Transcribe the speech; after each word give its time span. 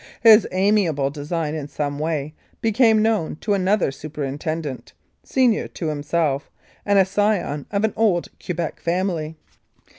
His 0.21 0.47
amiable 0.51 1.11
design 1.11 1.53
in 1.53 1.67
some 1.67 1.99
way 1.99 2.33
became 2.59 3.03
known 3.03 3.35
to 3.41 3.53
another 3.53 3.91
superintendent, 3.91 4.93
senior 5.23 5.67
to 5.67 5.89
himself, 5.89 6.49
and 6.87 6.97
a 6.97 7.05
scion 7.05 7.67
of 7.69 7.83
an 7.83 7.93
old 7.95 8.29
Quebec 8.43 8.79
family. 8.79 9.37